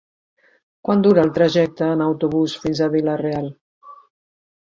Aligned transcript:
Quant 0.87 1.03
dura 1.07 1.21
el 1.27 1.33
trajecte 1.35 1.89
en 1.97 2.01
autobús 2.05 2.55
fins 2.63 2.81
a 2.81 2.89
Vila-real? 2.97 3.53